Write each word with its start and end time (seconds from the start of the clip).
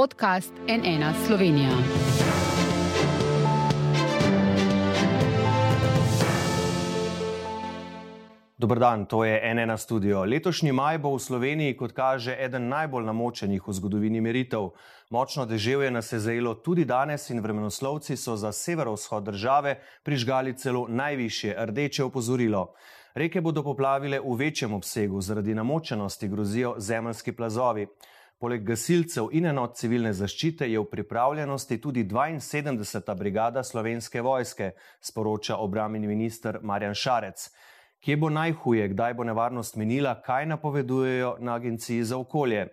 podcast 0.00 0.52
NN 0.68 1.04
Slovenija. 1.26 1.68
Dobr 8.58 8.78
dan, 8.78 9.06
to 9.06 9.24
je 9.24 9.54
NN 9.54 9.78
studio. 9.78 10.24
Letošnji 10.24 10.72
maj 10.72 10.98
bo 10.98 11.12
v 11.14 11.18
Sloveniji, 11.20 11.76
kot 11.76 11.92
kaže, 11.92 12.32
eden 12.32 12.68
najbolj 12.68 13.04
namočenih 13.04 13.66
v 13.68 13.72
zgodovini 13.72 14.20
meritev. 14.20 14.70
Močno 15.10 15.44
deževje 15.46 15.90
nas 15.90 16.12
je 16.12 16.18
zajelo 16.18 16.54
tudi 16.54 16.84
danes 16.84 17.28
in 17.30 17.42
vremenoslovci 17.44 18.16
so 18.16 18.36
za 18.36 18.52
severovzhod 18.52 19.24
države 19.24 19.82
prižgali 20.02 20.56
celo 20.56 20.86
najvišje 20.88 21.56
rdeče 21.58 22.04
opozorilo. 22.04 22.72
Reke 23.14 23.40
bodo 23.40 23.62
poplavile 23.62 24.20
v 24.20 24.36
večjem 24.38 24.72
obsegu, 24.72 25.20
zaradi 25.20 25.54
namočenosti 25.54 26.28
grozijo 26.28 26.74
zemljski 26.78 27.32
plazovi. 27.32 27.86
Poleg 28.40 28.62
gasilcev 28.64 29.26
in 29.36 29.44
enot 29.50 29.74
civilne 29.76 30.14
zaščite 30.16 30.64
je 30.64 30.80
v 30.80 30.86
pripravljenosti 30.88 31.76
tudi 31.76 32.06
72. 32.08 33.14
brigada 33.14 33.60
slovenske 33.62 34.22
vojske, 34.24 34.70
sporoča 35.00 35.58
obramni 35.60 36.08
minister 36.08 36.58
Marjan 36.62 36.94
Šarec. 36.94 37.50
Kje 38.00 38.16
bo 38.16 38.30
najhuje, 38.30 38.86
kdaj 38.94 39.14
bo 39.14 39.26
nevarnost 39.28 39.76
minila, 39.76 40.14
kaj 40.24 40.46
napovedujejo 40.46 41.34
na 41.40 41.58
Agenciji 41.60 42.04
za 42.04 42.16
okolje? 42.16 42.64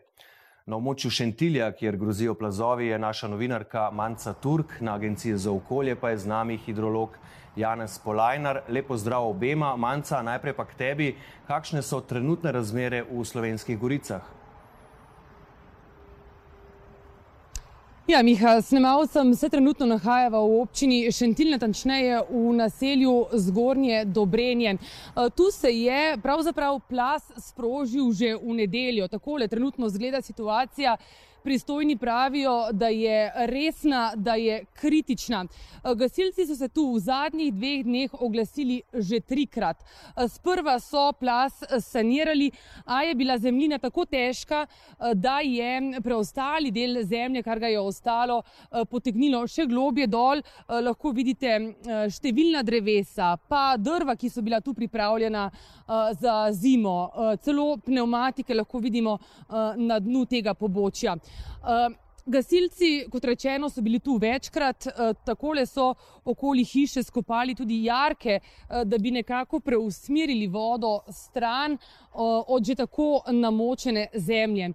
Na 0.66 0.80
območju 0.80 1.12
Šentilja, 1.12 1.74
kjer 1.76 1.98
grozijo 2.00 2.38
plazovi, 2.40 2.88
je 2.88 3.00
naša 3.00 3.28
novinarka 3.28 3.90
Manca 3.92 4.34
Turk, 4.34 4.80
na 4.80 4.96
Agenciji 4.96 5.36
za 5.36 5.52
okolje 5.52 6.00
pa 6.00 6.16
je 6.16 6.24
z 6.24 6.32
nami 6.32 6.58
hidrolog 6.64 7.20
Janez 7.56 8.00
Polajnar. 8.00 8.62
Lepo 8.70 8.96
zdrav 8.98 9.28
obema. 9.28 9.76
Manca, 9.76 10.24
najprej 10.24 10.56
pa 10.56 10.66
k 10.66 10.80
tebi. 10.80 11.14
Kakšne 11.48 11.84
so 11.84 12.00
trenutne 12.00 12.56
razmere 12.56 13.04
v 13.04 13.28
slovenskih 13.28 13.76
goricah? 13.80 14.37
Ja, 18.08 18.24
Miha, 18.24 18.62
snemalcem 18.62 19.34
se 19.36 19.50
trenutno 19.50 19.86
nahajava 19.86 20.40
v 20.40 20.62
občini 20.62 21.12
Šentil, 21.12 21.50
natančneje 21.52 22.22
v 22.30 22.54
naselju 22.56 23.16
Zgornje 23.34 24.06
Dobrenje. 24.06 24.78
E, 24.78 24.78
tu 25.36 25.50
se 25.52 25.68
je 25.72 26.16
pravzaprav 26.24 26.80
plas 26.88 27.28
sprožil 27.50 28.14
že 28.14 28.32
v 28.36 28.56
nedeljo. 28.62 29.10
Takole 29.12 29.48
trenutno 29.48 29.90
zgleda 29.90 30.22
situacija 30.22 30.96
pristojni 31.48 31.98
pravijo, 31.98 32.72
da 32.72 32.88
je 32.88 33.32
resna, 33.36 34.12
da 34.16 34.36
je 34.36 34.66
kritična. 34.74 35.46
Eh, 35.84 35.96
gasilci 35.96 36.46
so 36.46 36.56
se 36.56 36.68
tu 36.68 36.84
v 36.94 37.00
zadnjih 37.00 37.54
dveh 37.54 37.84
dneh 37.84 38.14
oglasili 38.20 38.82
že 38.94 39.20
trikrat. 39.20 39.78
Eh, 39.80 40.28
sprva 40.28 40.80
so 40.80 41.14
plas 41.20 41.64
sanirali, 41.80 42.52
a 42.86 43.04
je 43.04 43.16
bila 43.16 43.38
zemljina 43.38 43.78
tako 43.78 44.06
težka, 44.06 44.66
eh, 44.68 45.14
da 45.16 45.40
je 45.40 46.02
preostali 46.04 46.72
del 46.72 47.04
zemlje, 47.04 47.44
kar 47.44 47.60
ga 47.60 47.68
je 47.68 47.80
ostalo, 47.80 48.42
potegnilo 48.90 49.48
še 49.48 49.66
globje 49.66 50.08
dol. 50.08 50.42
Lahko 50.68 51.12
vidite 51.12 51.48
številna 52.12 52.64
drevesa, 52.64 53.38
pa 53.48 53.78
drva, 53.78 54.16
ki 54.16 54.30
so 54.30 54.42
bila 54.42 54.60
tu 54.62 54.74
pripravljena 54.74 55.50
za 56.20 56.36
zimo, 56.52 57.12
celo 57.42 57.78
pneumatike 57.78 58.56
lahko 58.56 58.80
vidimo 58.80 59.18
na 59.76 60.00
dnu 60.00 60.26
tega 60.26 60.54
pobočja. 60.54 61.16
Uh, 61.64 61.90
Gasilci, 62.28 63.06
kot 63.08 63.24
rečeno, 63.24 63.70
so 63.72 63.82
bili 63.82 64.00
tu 64.04 64.18
večkrat, 64.20 64.88
eh, 64.88 65.14
takole 65.26 65.66
so 65.66 65.94
okoli 66.26 66.64
hiše 66.64 67.04
skopali 67.04 67.56
tudi 67.56 67.84
jarke, 67.84 68.40
eh, 68.40 68.84
da 68.86 68.98
bi 68.98 69.12
nekako 69.12 69.60
preusmerili 69.60 70.48
vodo 70.48 71.00
stran 71.12 71.72
eh, 71.72 71.80
od 72.48 72.64
že 72.66 72.76
tako 72.76 73.22
namočene 73.32 74.08
zemlje. 74.14 74.74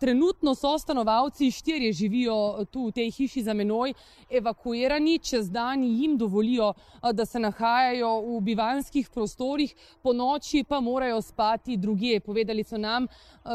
Trenutno 0.00 0.54
so 0.54 0.78
stanovalci, 0.78 1.50
štirje 1.50 1.92
živijo 1.92 2.64
tu 2.70 2.86
v 2.86 2.92
tej 2.92 3.10
hiši 3.10 3.42
za 3.42 3.54
menoj, 3.54 3.92
evakuirani, 4.30 5.18
čez 5.18 5.50
dan 5.50 5.84
jim 5.84 6.16
dovolijo, 6.16 6.72
da 7.12 7.26
se 7.26 7.38
nahajajo 7.38 8.20
v 8.20 8.40
bivanskih 8.40 9.10
prostorih, 9.10 9.74
po 10.02 10.12
noči 10.12 10.64
pa 10.68 10.80
morajo 10.80 11.20
spati 11.22 11.76
druge. 11.76 12.20
Povedali 12.20 12.64
so 12.64 12.78
nam, 12.78 13.06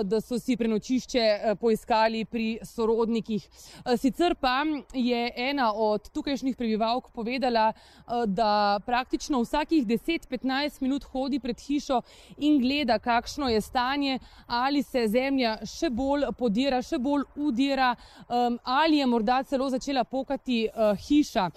da 0.04 0.22
so 0.22 0.40
si 0.40 0.58
prenočišče 0.58 1.56
poiskali 1.60 2.26
pri 2.26 2.60
sorodnikih 2.64 3.39
letih. 3.40 3.50
Eh, 3.86 3.98
sicer 3.98 4.36
pa 4.36 4.64
je 4.94 5.32
ena 5.36 5.74
od 5.74 6.10
tukajšnjih 6.10 6.56
prebivalk 6.56 7.12
povedala, 7.14 7.74
eh, 7.74 8.26
da 8.28 8.80
praktično 8.86 9.42
vsakih 9.42 9.86
10-15 9.88 10.82
minut 10.82 11.04
hodi 11.04 11.40
pred 11.40 11.60
hišo 11.60 12.02
in 12.38 12.60
gleda, 12.60 13.00
kakšno 13.00 13.50
je 13.50 13.62
stanje, 13.62 14.20
ali 14.48 14.84
se 14.84 15.08
zemlja 15.08 15.58
še 15.66 15.90
bolj 15.90 16.26
podira, 16.38 16.82
še 16.82 16.98
bolj 16.98 17.24
udira, 17.36 17.96
ali 18.64 18.98
je 18.98 19.06
morda 19.06 19.44
celo 19.44 19.70
začela 19.70 20.04
pokati 20.04 20.66
eh, 20.66 20.96
hiša. 20.96 21.50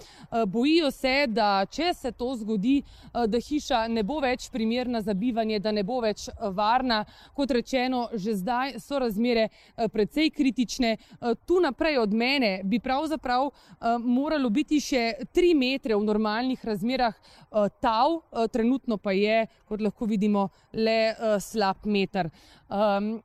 Bojijo 0.47 0.91
se, 0.91 1.25
da 1.27 1.65
če 1.65 1.93
se 1.93 2.11
to 2.11 2.35
zgodi, 2.35 2.83
da 3.13 3.39
hiša 3.39 3.87
ne 3.87 4.03
bo 4.03 4.19
več 4.19 4.49
primerna 4.49 5.01
za 5.01 5.13
bivanje, 5.13 5.59
da 5.59 5.71
ne 5.71 5.83
bo 5.83 5.99
več 6.01 6.29
varna. 6.39 7.05
Kot 7.33 7.51
rečeno, 7.51 8.09
že 8.13 8.35
zdaj 8.35 8.79
so 8.79 8.99
razmere 8.99 9.49
precej 9.91 10.29
kritične. 10.29 10.97
Tu 11.45 11.59
na 11.59 11.72
naprej 11.73 11.97
od 11.97 12.13
mene, 12.13 12.61
bi 12.63 12.79
pravzaprav 12.79 13.47
uh, 13.49 13.53
moralo 13.99 14.49
biti 14.53 14.77
še 14.79 15.25
tri 15.33 15.53
metre 15.57 15.97
v 15.97 16.05
normalnih 16.05 16.61
razmerah 16.61 17.15
uh, 17.17 17.65
tav, 17.81 18.19
uh, 18.21 18.45
trenutno 18.47 18.99
pa 19.01 19.11
je, 19.17 19.47
kot 19.65 19.81
lahko 19.81 20.05
vidimo, 20.05 20.49
le 20.73 21.13
uh, 21.13 21.39
slab 21.41 21.87
meter. 21.89 22.29
Um, 22.69 23.15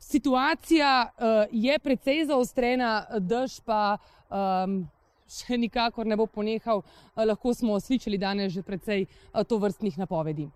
situacija 0.00 0.92
uh, 1.10 1.42
je 1.50 1.78
precej 1.78 2.28
zaostrena, 2.30 3.02
dež 3.18 3.58
pa. 3.66 3.98
Um, 4.30 4.84
Še 5.28 5.58
nikakor 5.60 6.08
ne 6.08 6.16
bo 6.16 6.24
ponehal, 6.24 6.78
lahko 7.12 7.52
smo 7.52 7.74
slišali 7.76 8.16
danes 8.16 8.54
že 8.54 8.62
precej 8.64 9.02
to 9.44 9.58
vrstnih 9.60 9.98
napovedi. 10.00 10.46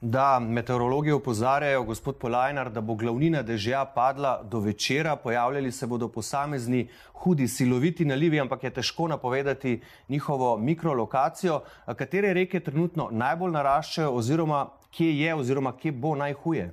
Da, 0.00 0.38
meteorologi 0.38 1.10
opozarjajo, 1.10 1.82
gospod 1.84 2.16
Polajnar, 2.16 2.70
da 2.70 2.80
bo 2.80 2.94
glavnina 2.94 3.42
dežja 3.42 3.80
padla 3.94 4.42
do 4.50 4.60
večera, 4.60 5.16
pojavljali 5.16 5.72
se 5.72 5.86
bodo 5.86 6.08
posamezni 6.08 6.88
hudi, 7.12 7.48
siloviti 7.48 8.04
nalivi, 8.04 8.40
ampak 8.40 8.64
je 8.64 8.70
težko 8.70 9.08
napovedati 9.08 9.80
njihovo 10.08 10.56
mikrolokacijo. 10.56 11.60
Katere 11.96 12.32
reke 12.32 12.60
trenutno 12.60 13.08
najbolj 13.10 13.50
naraščajo, 13.50 14.12
oziroma 14.14 14.68
kje 14.90 15.18
je, 15.18 15.34
oziroma 15.34 15.72
kje 15.76 15.92
bo 15.92 16.14
najhuje? 16.14 16.70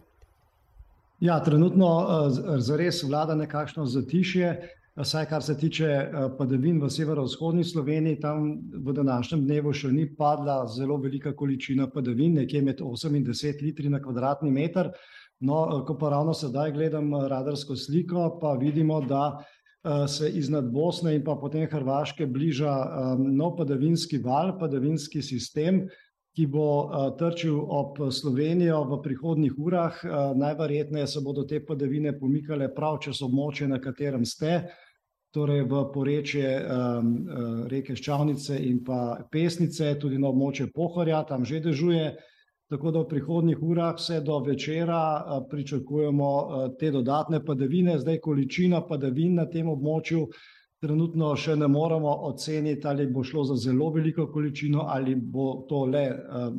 Ja, 1.19 1.39
trenutno 1.43 1.89
eh, 2.05 2.59
zares 2.61 3.03
vlada 3.03 3.35
nekakšno 3.35 3.85
zatišje. 3.85 4.69
Vsaj 4.95 5.25
kar 5.25 5.43
se 5.43 5.57
tiče 5.57 5.85
eh, 5.85 6.11
padavin 6.37 6.77
v 6.79 6.87
severovzhodni 6.89 7.63
Sloveniji, 7.63 8.19
tam 8.19 8.45
v 8.85 8.93
današnjem 8.95 9.41
dnevu 9.43 9.73
še 9.75 9.89
ni 9.91 10.05
padla 10.15 10.61
zelo 10.71 10.95
velika 11.03 11.33
količina 11.35 11.89
padavin, 11.91 12.37
nekje 12.39 12.61
med 12.63 12.79
8 12.79 13.17
in 13.17 13.25
10 13.27 13.63
litri 13.63 13.91
na 13.91 13.99
kvadratni 13.99 14.51
meter. 14.55 14.93
No, 15.43 15.65
eh, 15.65 15.81
ko 15.87 15.97
pa 15.99 16.13
ravno 16.13 16.33
sedaj 16.33 16.71
gledam 16.77 17.11
eh, 17.11 17.27
radarsko 17.27 17.75
sliko, 17.75 18.37
pa 18.41 18.55
vidimo, 18.61 19.01
da 19.01 19.43
se 20.09 20.25
iznad 20.33 20.71
Bosne 20.73 21.11
in 21.13 21.21
pa 21.21 21.35
potem 21.37 21.67
Hrvaške 21.69 22.25
bliža 22.25 22.71
nov 23.21 23.51
padavinski 23.59 24.17
val, 24.17 24.55
padavinski 24.57 25.21
sistem, 25.21 25.83
ki 26.33 26.47
bo 26.49 26.89
trčil 27.19 27.59
ob 27.59 27.99
Slovenijo 28.09 28.79
v 28.89 28.97
prihodnih 29.03 29.59
urah. 29.61 29.99
Najverjetneje 30.41 31.05
se 31.07 31.21
bodo 31.21 31.43
te 31.45 31.59
padavine 31.61 32.15
pomikale 32.17 32.71
prav 32.73 32.97
čez 33.05 33.21
območje, 33.21 33.67
na 33.69 33.77
katerem 33.77 34.25
ste 34.25 34.63
torej 35.35 35.65
v 35.67 35.81
porečje 35.91 36.49
um, 36.63 37.11
reke 37.67 37.95
Ščavnice 37.95 38.55
in 38.63 38.79
pa 38.85 39.19
Pesnice, 39.31 39.91
tudi 39.99 40.19
na 40.21 40.31
območje 40.31 40.69
Pohorja, 40.71 41.25
tam 41.27 41.43
že 41.45 41.59
dežuje. 41.59 42.15
Tako 42.71 42.91
da 42.91 43.03
v 43.03 43.09
prihodnjih 43.11 43.61
urah 43.61 43.93
vse 43.99 44.21
do 44.25 44.39
večera 44.41 45.01
uh, 45.19 45.41
pričakujemo 45.51 46.29
uh, 46.31 46.67
te 46.79 46.91
dodatne 46.91 47.43
padavine. 47.45 47.99
Zdaj 47.99 48.21
količina 48.23 48.81
padavin 48.87 49.35
na 49.41 49.45
tem 49.51 49.67
območju 49.69 50.29
trenutno 50.81 51.33
še 51.35 51.55
ne 51.59 51.67
moremo 51.71 52.13
oceniti, 52.29 52.87
ali 52.87 53.07
bo 53.11 53.23
šlo 53.23 53.43
za 53.51 53.55
zelo 53.67 53.89
veliko 53.93 54.27
količino 54.31 54.85
ali 54.91 55.15
bo 55.15 55.65
to 55.69 55.85
le 55.89 56.05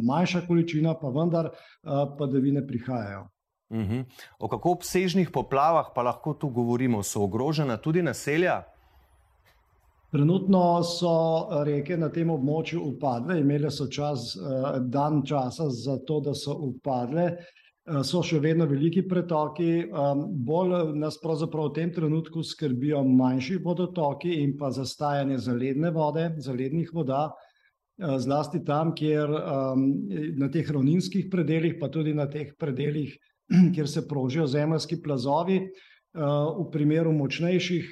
manjša 0.02 0.46
količina, 0.48 0.96
pa 1.00 1.12
vendar 1.14 1.50
padavine 2.18 2.64
prihajajo. 2.66 3.26
Uh 3.70 3.76
mhm. 3.76 3.92
-huh. 3.92 4.04
O 4.38 4.48
kako 4.48 4.70
obsežnih 4.70 5.30
poplavah 5.30 5.86
pa 5.94 6.02
lahko 6.02 6.34
tu 6.34 6.48
govorimo? 6.48 7.02
So 7.02 7.22
ogrožena 7.22 7.76
tudi 7.76 8.02
naselja? 8.02 8.62
Trenutno 10.10 10.82
so 10.82 11.12
reke 11.64 11.96
na 11.96 12.08
tem 12.08 12.30
območju 12.30 12.80
upadle, 12.92 13.40
imele 13.40 13.70
so 13.74 13.88
čas, 13.90 14.36
eh, 14.36 14.78
dan 14.80 15.22
časa 15.26 15.66
za 15.70 15.98
to, 16.06 16.20
da 16.20 16.34
so 16.34 16.54
upadle. 16.68 17.24
Eh, 17.26 18.02
so 18.04 18.22
še 18.22 18.38
vedno 18.40 18.66
veliki 18.66 19.02
pretoki, 19.08 19.90
bolj 20.46 20.94
nas 20.94 21.18
pravzaprav 21.22 21.68
v 21.68 21.74
tem 21.74 21.92
trenutku 21.92 22.42
skrbijo 22.42 23.02
manjši 23.04 23.58
vodotoki 23.64 24.40
in 24.42 24.56
pa 24.58 24.70
zastajanje 24.70 25.38
zaledne 25.38 25.90
vode, 25.90 26.30
zalednih 26.38 26.90
voda, 26.94 27.28
eh, 27.98 28.18
zlasti 28.18 28.64
tam, 28.64 28.94
kjer 28.94 29.28
na 30.36 30.48
teh 30.48 30.70
ravninskih 30.70 31.28
predeljih, 31.30 31.76
pa 31.80 31.88
tudi 31.88 32.14
na 32.14 32.30
teh 32.30 32.54
predeljih, 32.58 33.18
kjer 33.74 33.88
se 33.88 34.08
prožijo 34.08 34.46
zemljski 34.46 35.02
plazovi. 35.02 35.60
V 36.16 36.62
primeru 36.72 37.10
močnejših 37.12 37.90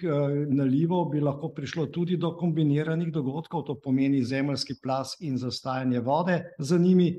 nalivov 0.49 1.11
bi 1.13 1.21
lahko 1.21 1.51
prišlo 1.53 1.91
tudi 1.93 2.17
do 2.17 2.31
kombiniranih 2.41 3.11
dogodkov, 3.13 3.67
to 3.69 3.75
pomeni 3.85 4.23
zemljski 4.25 4.79
plas 4.83 5.13
in 5.21 5.37
zastajanje 5.37 6.01
vode 6.01 6.39
za 6.59 6.79
njimi. 6.79 7.19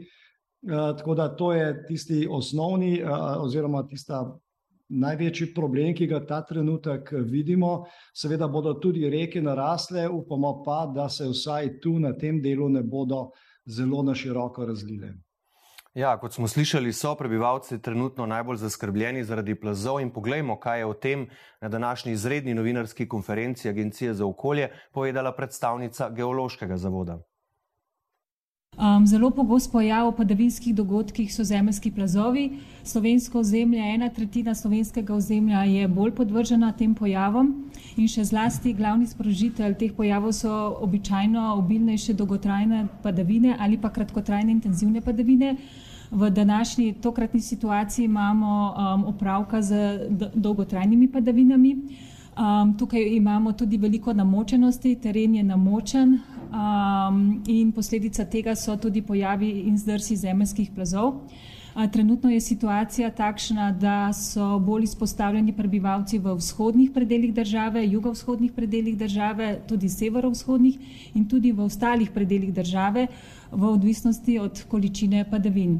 Tako 0.65 1.15
da 1.15 1.27
to 1.35 1.51
je 1.53 1.85
tisti 1.87 2.27
osnovni 2.31 3.03
oziroma 3.37 3.83
tista 3.87 4.23
največji 4.89 5.53
problem, 5.53 5.93
ki 5.95 6.07
ga 6.07 6.19
ta 6.25 6.41
trenutek 6.45 7.09
vidimo. 7.25 7.85
Seveda 8.13 8.47
bodo 8.47 8.73
tudi 8.73 9.09
reke 9.09 9.41
narasle, 9.41 10.07
upamo 10.09 10.63
pa, 10.65 10.85
da 10.95 11.09
se 11.09 11.29
vsaj 11.29 11.79
tu 11.81 11.99
na 11.99 12.13
tem 12.17 12.41
delu 12.41 12.69
ne 12.69 12.83
bodo 12.83 13.29
zelo 13.65 14.03
na 14.03 14.15
široko 14.15 14.65
razlile. 14.65 15.13
Ja, 15.95 16.17
kot 16.19 16.33
smo 16.33 16.47
slišali, 16.47 16.91
so 16.93 17.13
prebivalci 17.15 17.77
trenutno 17.81 18.25
najbolj 18.27 18.57
zaskrbljeni 18.57 19.21
zaradi 19.23 19.53
plazov 19.55 20.01
in 20.03 20.09
poglejmo, 20.11 20.57
kaj 20.59 20.79
je 20.79 20.85
o 20.85 20.93
tem 20.93 21.23
na 21.61 21.69
današnji 21.69 22.11
izredni 22.11 22.53
novinarski 22.53 23.07
konferenci 23.07 23.69
Agencije 23.69 24.13
za 24.13 24.25
okolje 24.25 24.69
povedala 24.91 25.31
predstavnica 25.35 26.09
Geološkega 26.09 26.77
zavoda. 26.77 27.19
Um, 28.75 29.07
zelo 29.07 29.29
pogost 29.31 29.71
pojav 29.71 30.09
v 30.09 30.15
padavinskih 30.17 30.75
dogodkih 30.75 31.29
so 31.33 31.43
zemeljski 31.43 31.91
plazovi. 31.91 32.59
Slovensko 32.83 33.39
ozemlje, 33.39 33.79
ena 33.93 34.09
tretjina 34.09 34.55
slovenskega 34.55 35.15
ozemlja 35.15 35.63
je 35.63 35.87
bolj 35.87 36.11
podvržena 36.11 36.73
tem 36.75 36.95
pojavom 36.95 37.53
in 37.95 38.11
še 38.11 38.25
zlasti 38.27 38.73
glavni 38.73 39.07
sprožitelj 39.07 39.77
teh 39.79 39.95
pojavov 39.95 40.35
so 40.35 40.51
običajno 40.83 41.53
obilnejše 41.55 42.13
dolgotrajne 42.13 42.87
padavine 43.03 43.55
ali 43.59 43.79
pa 43.79 43.89
kratkotrajne 43.95 44.51
intenzivne 44.51 45.01
padavine. 45.01 45.55
V 46.15 46.29
današnji 46.29 46.93
tokratni 46.93 47.41
situaciji 47.41 48.05
imamo 48.05 48.73
um, 48.77 49.05
opravka 49.05 49.61
z 49.61 49.99
dolgotrajnimi 50.33 51.11
padavinami. 51.11 51.75
Um, 51.75 52.77
tukaj 52.77 53.01
imamo 53.15 53.51
tudi 53.51 53.77
veliko 53.77 54.13
namočenosti, 54.13 54.95
teren 54.95 55.35
je 55.35 55.43
namočen 55.43 56.13
um, 56.13 57.43
in 57.47 57.71
posledica 57.71 58.25
tega 58.25 58.55
so 58.55 58.77
tudi 58.77 59.01
pojavi 59.01 59.49
in 59.49 59.77
zdrsi 59.77 60.15
zemeljskih 60.15 60.71
plazov. 60.75 61.13
Trenutno 61.91 62.29
je 62.29 62.39
situacija 62.41 63.09
takšna, 63.11 63.71
da 63.71 64.13
so 64.13 64.59
bolj 64.59 64.83
izpostavljeni 64.83 65.51
prebivalci 65.53 66.19
v 66.19 66.35
vzhodnih 66.35 66.91
predeljih 66.95 67.33
države, 67.33 67.83
jugovzhodnih 67.87 68.51
predeljih 68.51 68.97
države, 68.97 69.59
tudi 69.67 69.89
severovzhodnih 69.89 70.77
in 71.13 71.27
tudi 71.27 71.51
v 71.51 71.65
ostalih 71.65 72.11
predeljih 72.11 72.53
države, 72.53 73.07
v 73.51 73.63
odvisnosti 73.67 74.39
od 74.39 74.63
količine 74.71 75.25
padavin. 75.29 75.79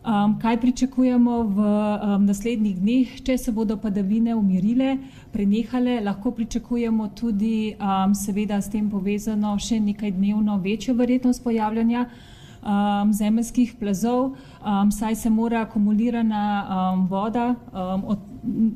Um, 0.00 0.38
kaj 0.40 0.56
pričakujemo 0.60 1.42
v 1.42 1.58
um, 1.60 2.22
naslednjih 2.24 2.76
dneh, 2.80 3.10
če 3.20 3.34
se 3.38 3.52
bodo 3.52 3.76
padavine 3.76 4.32
umirile, 4.32 4.94
prenehale, 5.28 5.98
lahko 6.00 6.32
pričakujemo 6.32 7.10
tudi, 7.12 7.74
um, 7.76 8.14
seveda, 8.16 8.62
s 8.64 8.72
tem 8.72 8.88
povezano 8.88 9.52
še 9.60 9.76
nekaj 9.76 10.14
dnevno 10.16 10.56
večjo 10.64 10.96
verjetnost 10.96 11.44
pojavljanja 11.44 12.06
um, 12.08 13.12
zemeljskih 13.12 13.76
plazov, 13.76 14.32
um, 14.64 14.88
saj 14.88 15.20
se 15.20 15.30
mora 15.30 15.66
akumulirana 15.68 16.44
um, 16.64 17.06
voda 17.06 17.50
um, 17.52 18.08
od, 18.16 18.26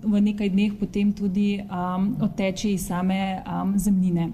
v 0.05 0.25
nekaj 0.29 0.53
dneh 0.53 0.77
potem 0.77 1.17
tudi 1.17 1.63
um, 1.65 2.19
odteči 2.21 2.77
iz 2.77 2.85
same 2.93 3.41
um, 3.49 3.79
zemljine. 3.81 4.29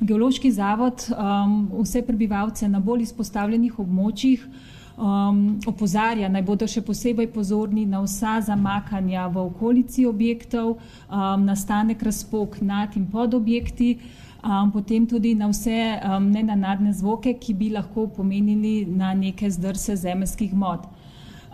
Geološki 0.00 0.50
zavod 0.50 1.12
um, 1.14 1.60
vse 1.78 2.02
prebivalce 2.02 2.66
na 2.68 2.82
bolj 2.82 3.06
izpostavljenih 3.06 3.78
območjih 3.78 4.74
um, 4.96 5.60
opozarja, 5.66 6.28
naj 6.28 6.42
bodo 6.42 6.66
še 6.68 6.82
posebej 6.84 7.28
pozorni 7.34 7.86
na 7.86 8.00
vsa 8.04 8.40
zamakanja 8.44 9.28
v 9.32 9.46
okolici 9.46 10.06
objektov, 10.08 10.76
um, 10.76 11.44
nastanek 11.46 12.02
razpok 12.02 12.60
nad 12.64 12.96
in 12.96 13.06
pod 13.10 13.34
objekti, 13.34 13.96
um, 14.42 14.72
potem 14.72 15.06
tudi 15.06 15.34
na 15.34 15.50
vse 15.52 16.00
um, 16.00 16.30
nenadne 16.32 16.92
zvoke, 16.96 17.36
ki 17.38 17.54
bi 17.54 17.72
lahko 17.74 18.08
pomenili 18.08 18.84
na 18.86 19.14
neke 19.14 19.50
zdrse 19.50 19.96
zemeljskih 19.96 20.54
mod. 20.54 20.88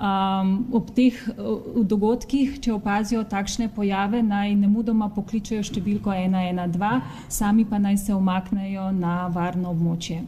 Um, 0.03 0.67
ob 0.75 0.89
teh 0.97 1.15
uh, 1.37 1.83
dogodkih, 1.87 2.57
če 2.63 2.73
opazijo 2.75 3.23
takšne 3.29 3.69
pojave, 3.75 4.23
naj 4.23 4.55
ne 4.59 4.71
mudoma 4.71 5.11
pokličejo 5.15 5.63
številko 5.63 6.11
112, 6.11 7.29
sami 7.31 7.67
pa 7.69 7.79
naj 7.79 8.01
se 8.07 8.15
omaknejo 8.15 8.91
na 8.97 9.29
varno 9.31 9.71
območje. 9.71 10.23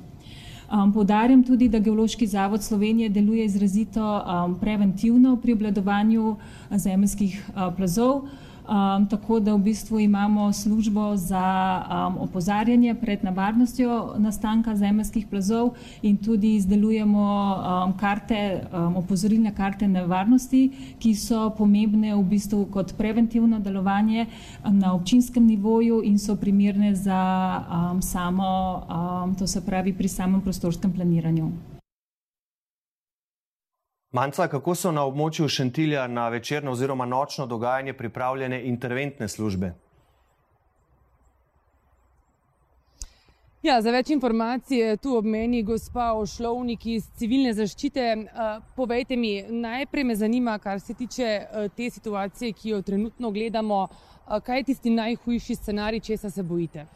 Um, 0.75 0.93
Podarjam 0.93 1.43
tudi, 1.45 1.69
da 1.69 1.79
Geološki 1.79 2.27
zavod 2.27 2.63
Slovenije 2.63 3.09
deluje 3.09 3.45
izrazito 3.45 4.03
um, 4.03 4.57
preventivno 4.61 5.37
pri 5.37 5.53
obladovanju 5.53 6.37
zemljskih 6.71 7.45
uh, 7.49 7.75
plazov. 7.77 8.25
Um, 8.65 9.07
tako 9.09 9.41
da 9.41 9.55
v 9.55 9.59
bistvu 9.59 10.01
imamo 10.01 10.53
službo 10.53 11.17
za 11.17 11.83
um, 11.85 12.17
opozarjanje 12.19 12.95
pred 12.95 13.25
nevarnostjo 13.25 14.15
nastanka 14.19 14.77
zemljskih 14.77 15.27
plazov 15.27 15.75
in 16.03 16.17
tudi 16.17 16.55
izdelujemo 16.55 17.27
um, 17.57 17.93
karte, 17.99 18.65
um, 18.73 18.97
opozorilne 18.97 19.53
karte 19.55 19.89
nevarnosti, 19.89 20.71
ki 20.99 21.15
so 21.15 21.51
pomembne 21.59 22.15
v 22.17 22.23
bistvu 22.23 22.65
kot 22.73 22.97
preventivno 22.97 23.61
delovanje 23.61 24.27
na 24.65 24.95
občinskem 24.95 25.45
nivoju 25.47 26.01
in 26.05 26.19
so 26.19 26.37
primerne 26.37 26.95
za 26.95 27.21
um, 27.69 28.03
samo, 28.03 28.49
um, 28.89 29.35
to 29.35 29.47
se 29.47 29.61
pravi 29.61 29.93
pri 29.93 30.09
samem 30.09 30.41
prostorskem 30.41 30.93
planiranju. 30.93 31.74
Manca, 34.15 34.45
kako 34.47 34.77
so 34.79 34.93
na 34.95 35.03
območju 35.09 35.49
Šentilja 35.51 36.05
na 36.07 36.29
večerno 36.29 36.71
oziroma 36.71 37.07
nočno 37.07 37.47
dogajanje 37.47 37.93
pripravljene 37.93 38.61
interventne 38.69 39.29
službe? 39.29 39.73
Ja, 43.63 43.81
za 43.83 43.91
več 43.91 44.13
informacij 44.15 44.79
je 44.79 44.97
tu 45.03 45.17
ob 45.19 45.27
meni 45.27 45.63
gospa 45.67 46.13
Ošlovnik 46.15 46.87
iz 46.87 47.09
civilne 47.19 47.57
zaščite. 47.59 48.05
Povejte 48.77 49.17
mi, 49.17 49.33
najprej 49.51 50.05
me 50.05 50.17
zanima, 50.17 50.59
kar 50.63 50.79
se 50.81 50.95
tiče 50.95 51.33
te 51.77 51.91
situacije, 51.91 52.53
ki 52.53 52.69
jo 52.69 52.83
trenutno 52.83 53.33
gledamo, 53.35 53.89
kaj 54.47 54.63
je 54.63 54.69
tisti 54.71 54.95
najhujši 54.95 55.59
scenarij, 55.59 56.01
česa 56.13 56.31
se 56.31 56.43
bojite? 56.43 56.87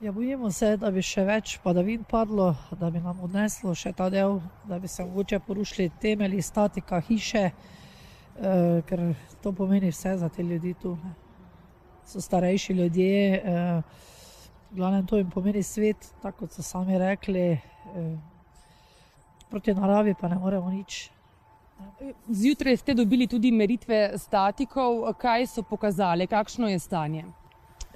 Ja, 0.00 0.12
bojimo 0.12 0.50
se, 0.52 0.74
da 0.76 0.90
bi 0.92 1.00
še 1.00 1.22
več 1.24 1.54
padavin 1.64 2.02
padlo, 2.04 2.50
da 2.76 2.90
bi 2.92 3.00
nam 3.00 3.22
odneslo 3.24 3.72
še 3.72 3.94
ta 3.96 4.10
del, 4.12 4.42
da 4.68 4.76
bi 4.76 4.90
se 4.92 5.06
mogoče 5.06 5.38
porušili 5.46 5.86
temelji, 6.02 6.42
statika 6.44 6.98
hiše, 7.00 7.44
eh, 7.48 8.82
ker 8.84 9.02
to 9.40 9.52
pomeni 9.56 9.88
vse 9.88 10.12
za 10.20 10.28
te 10.28 10.44
ljudi 10.44 10.74
tu. 10.82 10.92
Ne. 11.00 11.14
So 12.04 12.20
starejši 12.20 12.76
ljudje, 12.76 13.40
eh, 13.40 13.80
glavno 14.76 15.00
to 15.08 15.16
jim 15.16 15.30
pomeni 15.30 15.62
svet, 15.62 16.10
tako 16.20 16.44
kot 16.44 16.52
so 16.52 16.62
sami 16.62 16.98
rekli, 16.98 17.46
eh, 17.52 18.18
proti 19.48 19.74
naravi 19.74 20.14
pa 20.20 20.28
ne 20.28 20.36
moremo 20.36 20.70
nič. 20.70 21.10
Zjutraj 22.28 22.76
ste 22.76 22.94
dobili 22.94 23.26
tudi 23.26 23.52
meritve 23.52 24.18
statikov, 24.18 25.14
kaj 25.16 25.46
so 25.46 25.62
pokazali, 25.62 26.26
kakšno 26.26 26.68
je 26.68 26.78
stanje? 26.78 27.24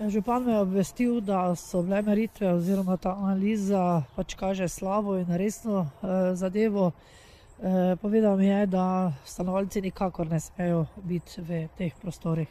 Župan 0.09 0.45
me 0.45 0.53
je 0.53 0.59
obvestil, 0.59 1.21
da 1.21 1.55
so 1.57 1.83
bile 1.83 2.03
meritve 2.03 2.49
oziroma 2.55 2.97
ta 2.97 3.11
analiza 3.13 4.03
pač 4.17 4.35
kaže 4.35 4.69
slabo 4.69 5.19
in 5.21 5.29
resno 5.37 5.83
eh, 5.83 6.35
zadevo. 6.35 6.93
Eh, 7.63 7.97
povedal 8.01 8.37
mi 8.37 8.47
je, 8.47 8.67
da 8.67 9.13
stanovalci 9.25 9.81
nikakor 9.81 10.31
ne 10.31 10.41
smejo 10.41 10.87
biti 11.05 11.45
v 11.45 11.69
teh 11.77 11.93
prostorih. 12.01 12.49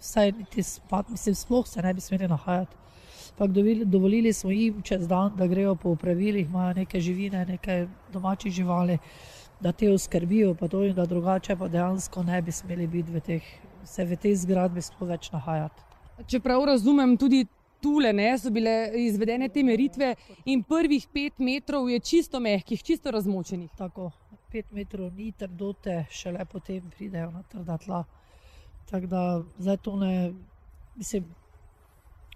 Vsaj 0.00 0.32
niti 0.32 0.62
spad, 0.62 1.14
mislim, 1.14 1.34
sploh 1.34 1.68
se 1.68 1.82
ne 1.82 1.94
bi 1.94 2.00
smeli 2.00 2.28
nahajati. 2.28 2.76
Pak 3.38 3.50
dovolili 3.84 4.32
smo 4.32 4.50
jim 4.50 4.82
čez 4.82 5.06
dan, 5.08 5.30
da 5.36 5.46
grejo 5.46 5.74
po 5.74 5.94
upravilih, 5.94 6.46
imajo 6.46 6.74
neke 6.74 7.00
živine, 7.00 7.46
neke 7.46 7.86
domače 8.12 8.50
živali, 8.50 8.98
da 9.60 9.72
te 9.72 9.92
oskrbijo, 9.92 10.54
pa 10.54 10.68
to 10.68 10.82
in 10.84 10.94
da 10.94 11.06
drugače 11.06 11.56
pa 11.56 11.68
dejansko 11.68 12.22
ne 12.22 12.42
bi 12.42 12.52
smeli 12.52 12.86
biti 12.86 13.12
v 13.12 13.20
teh, 13.20 13.42
se 13.84 14.04
v 14.04 14.16
tej 14.16 14.36
zgradbi 14.36 14.82
sploh 14.82 15.08
več 15.08 15.30
nahajati. 15.30 15.93
Čeprav 16.26 16.64
razumem, 16.64 17.16
tudi 17.16 17.44
tule 17.82 18.12
ne, 18.12 18.30
so 18.38 18.50
bile 18.50 18.90
izvedene 18.96 19.48
te 19.52 19.62
meritve 19.62 20.14
in 20.44 20.62
prvih 20.62 21.06
pet 21.12 21.38
metrov 21.38 21.90
je 21.90 22.00
čisto 22.00 22.40
mehkih, 22.40 22.82
čisto 22.82 23.10
razmočenih. 23.10 23.70
Tako, 23.76 24.10
pet 24.52 24.70
metrov 24.72 25.12
ni 25.12 25.32
trdote, 25.32 26.04
šele 26.10 26.44
potem 26.44 26.90
pridejo 26.96 27.30
na 27.34 27.42
trda 27.42 27.78
tla. 27.78 28.04
Tako 28.90 29.06
da 29.06 29.22
zdaj 29.58 29.76
to 29.82 29.96
ne, 29.96 30.14
mislim, 30.96 31.26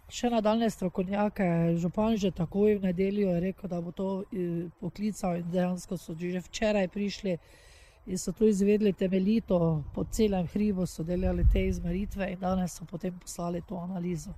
še 0.09 0.31
nadaljne 0.33 0.71
strokovnjake, 0.73 1.47
župan 1.81 2.17
že 2.17 2.33
takoj 2.35 2.79
v 2.79 2.91
nedeljo 2.91 3.33
je 3.35 3.41
rekel, 3.41 3.71
da 3.71 3.81
bo 3.81 3.93
to 3.93 4.11
eh, 4.33 4.69
poklical 4.81 5.37
in 5.37 5.51
dejansko 5.53 5.97
so 5.97 6.17
že 6.19 6.41
včeraj 6.41 6.89
prišli 6.89 7.39
in 8.09 8.19
so 8.19 8.33
to 8.33 8.47
izvedli 8.49 8.93
temeljito, 8.93 9.83
po 9.95 10.05
celem 10.05 10.47
hribu 10.47 10.87
so 10.87 11.03
delali 11.05 11.45
te 11.53 11.67
izmeritve 11.69 12.33
in 12.33 12.39
danes 12.41 12.79
so 12.79 12.85
potem 12.91 13.13
poslali 13.21 13.61
to 13.69 13.77
analizo. 13.77 14.33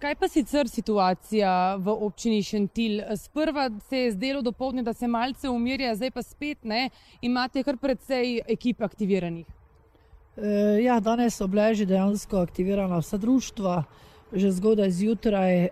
Kaj 0.00 0.14
pa 0.16 0.28
sicer 0.28 0.68
situacija 0.68 1.76
v 1.76 1.92
občini 1.92 2.42
Šentil? 2.42 3.02
Sprva 3.20 3.68
se 3.88 3.98
je 3.98 4.12
zdelo 4.12 4.40
dopoledne, 4.42 4.82
da 4.82 4.94
se 4.96 5.06
malce 5.06 5.48
umirja, 5.48 5.94
zdaj 5.94 6.10
pa 6.10 6.22
spet 6.22 6.64
ne. 6.64 6.88
Imate 7.20 7.62
kar 7.62 7.76
precej 7.76 8.40
ekip 8.48 8.80
aktiviranih. 8.80 9.44
Ja, 10.80 10.96
danes 11.04 11.36
so 11.36 11.46
bile 11.46 11.74
že 11.74 11.84
dejansko 11.86 12.40
aktivirana 12.40 13.02
vsa 13.04 13.20
društva, 13.20 13.82
že 14.32 14.50
zgodaj 14.56 14.90
zjutraj. 14.90 15.68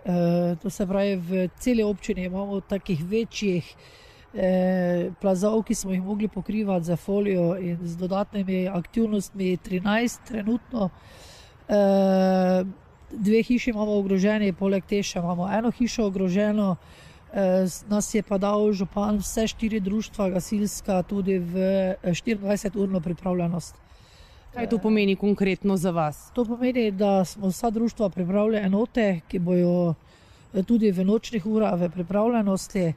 To 0.61 0.69
se 0.69 0.87
pravi, 0.87 1.15
v 1.15 1.49
celi 1.59 1.83
občini 1.83 2.29
imamo 2.29 2.61
takih 2.61 3.01
večjih 3.03 3.75
plazov, 5.21 5.63
ki 5.63 5.75
smo 5.75 5.91
jih 5.91 6.03
mogli 6.03 6.27
pokrivati 6.27 6.85
za 6.85 6.95
folijo 6.95 7.53
in 7.57 7.77
z 7.81 7.97
dodatnimi 7.97 8.67
aktivnostmi, 8.67 9.57
13 9.57 10.27
trenutno. 10.27 10.89
Dve 13.11 13.43
hiši 13.43 13.69
imamo 13.69 13.97
ogroženi, 13.99 14.53
poleg 14.53 14.85
te 14.89 15.03
še 15.03 15.19
imamo 15.19 15.49
eno 15.53 15.71
hišo 15.71 16.07
ogroženo. 16.09 16.75
Nas 17.89 18.13
je 18.13 18.23
pa 18.23 18.37
dal 18.37 18.71
župan 18.73 19.17
vse 19.21 19.47
štiri 19.47 19.79
društva 19.79 20.29
gasilska 20.29 21.01
tudi 21.09 21.39
v 21.39 21.53
24-urno 22.03 23.01
pripravljenost. 23.01 23.75
Kaj 24.53 24.69
to 24.69 24.77
pomeni 24.77 25.15
konkretno 25.15 25.77
za 25.77 25.91
vas? 25.91 26.29
To 26.33 26.45
pomeni, 26.45 26.91
da 26.91 27.25
smo 27.25 27.49
vsa 27.49 27.69
društva 27.69 28.09
pripravili 28.09 28.57
enote, 28.57 29.21
ki 29.27 29.39
bojo 29.39 29.93
tudi 30.67 30.91
v 30.91 31.05
nočnih 31.05 31.45
urah 31.45 31.73
v 31.79 31.89
pripravljenosti, 31.89 32.93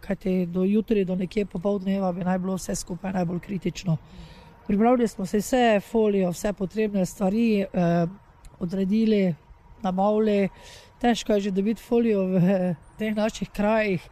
kajti 0.00 0.46
do 0.46 0.64
jutri, 0.64 1.04
do 1.04 1.16
nekje 1.16 1.46
popoldneva 1.46 2.12
bi 2.12 2.24
naj 2.24 2.38
bilo 2.38 2.54
vse 2.54 2.74
skupaj 2.74 3.12
najbolj 3.12 3.40
kritično. 3.40 3.96
Pripravili 4.66 5.08
smo 5.08 5.26
si 5.26 5.38
vse 5.38 5.80
folijo, 5.80 6.30
vse 6.30 6.52
potrebne 6.52 7.06
stvari, 7.06 7.66
odredili, 8.58 9.34
nabavili. 9.82 10.48
Težko 11.00 11.32
je 11.32 11.40
že 11.40 11.50
dobiti 11.50 11.82
folijo 11.82 12.24
v 12.26 12.74
teh 12.98 13.14
naših 13.16 13.50
krajih. 13.50 14.08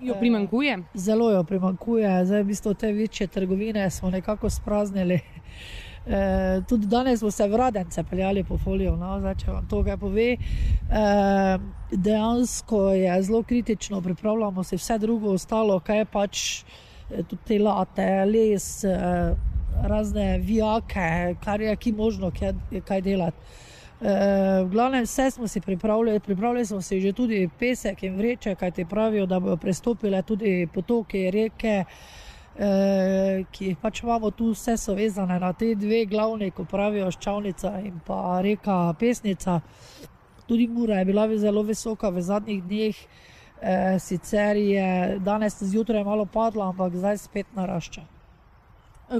Jo 0.00 0.14
primanjkuje? 0.14 0.78
Zelo 0.94 1.30
jo 1.30 1.44
primanjkuje, 1.44 2.24
zdaj 2.24 2.42
v 2.42 2.46
bistvu 2.46 2.74
te 2.74 2.92
večje 2.92 3.26
trgovine 3.26 3.90
smo 3.90 4.10
nekako 4.10 4.50
spraznili. 4.50 5.20
E, 6.08 6.62
tudi 6.68 6.86
danes 6.86 7.20
smo 7.20 7.30
se 7.30 7.48
v 7.48 7.56
Radence 7.56 8.04
peljali 8.04 8.44
po 8.44 8.58
folijo, 8.58 8.96
no, 8.96 9.18
zdaj, 9.20 9.34
če 9.42 9.50
vam 9.52 9.66
to 9.68 9.82
kaj 9.84 9.96
pove. 10.00 10.28
E, 10.32 10.38
dejansko 11.92 12.82
je 12.96 13.22
zelo 13.22 13.42
kritično, 13.42 14.00
pripravljamo 14.00 14.64
si 14.64 14.76
vse 14.76 14.98
drugo, 14.98 15.34
ostalo, 15.36 15.80
kaj 15.80 15.98
je 15.98 16.04
pač 16.04 16.44
tudi 17.08 17.42
te 17.44 17.58
late, 17.58 18.08
les, 18.28 18.84
razne 19.82 20.38
vijake, 20.38 21.36
kar 21.44 21.60
je 21.60 21.76
ki 21.76 21.92
možno 21.92 22.30
kaj, 22.30 22.52
kaj 22.84 23.00
delati. 23.00 23.56
V 24.00 24.68
glavnem, 24.70 25.04
vse 25.04 25.30
smo 25.30 25.48
si 25.48 25.60
pripravili, 25.60 26.20
pripravili 26.20 26.66
smo 26.66 26.80
si 26.82 27.00
že 27.00 27.12
tudi 27.12 27.48
pesek 27.58 28.02
in 28.02 28.16
vreče, 28.16 28.54
kaj 28.54 28.70
ti 28.70 28.84
pravijo, 28.84 29.26
da 29.26 29.40
bodo 29.40 29.56
prestopile 29.56 30.22
tudi 30.22 30.68
potoke, 30.74 31.30
reke, 31.30 31.84
ki 32.58 33.70
jih 33.70 33.76
pač 33.78 34.02
imamo 34.02 34.30
tu, 34.34 34.50
vse 34.50 34.76
so 34.76 34.94
vezane 34.98 35.38
na 35.38 35.52
te 35.52 35.74
dve 35.78 36.04
glavni, 36.10 36.50
ko 36.50 36.64
pravijo 36.66 37.10
Ščavnica 37.14 37.78
in 37.86 38.00
pa 38.06 38.40
reka 38.42 38.94
Pesnica. 38.98 39.60
Tudi 40.48 40.66
Mura 40.66 40.98
je 40.98 41.04
bila 41.04 41.28
zelo 41.38 41.62
visoka 41.62 42.10
v 42.10 42.22
zadnjih 42.22 42.62
dneh, 42.64 42.96
sicer 44.00 44.56
je 44.56 45.18
danes 45.22 45.62
zjutraj 45.62 46.04
malo 46.04 46.26
padla, 46.26 46.68
ampak 46.72 46.94
zdaj 46.96 47.18
spet 47.18 47.46
narašča. 47.54 48.02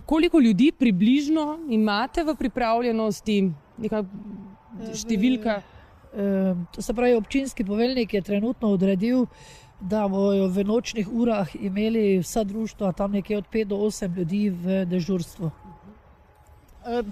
Koliko 0.07 0.41
ljudi 0.41 0.73
približno 0.73 1.59
imate 1.71 2.25
v 2.25 2.35
pripravljenosti, 2.35 3.53
neka 3.79 4.03
številka? 4.95 5.63
To 6.75 6.83
se 6.83 6.95
pravi, 6.95 7.15
občinski 7.15 7.65
poveljnik 7.65 8.15
je 8.15 8.23
trenutno 8.23 8.73
odredil, 8.75 9.27
da 9.81 10.09
bodo 10.09 10.49
v 10.49 10.65
nočnih 10.65 11.09
urah 11.13 11.55
imeli 11.55 12.19
vsa 12.19 12.45
društva 12.45 12.93
tam 12.93 13.13
nekje 13.13 13.39
od 13.39 13.45
5 13.53 13.65
do 13.65 13.77
8 13.77 14.17
ljudi 14.17 14.51
v 14.51 14.85
dežurstvu. 14.85 15.51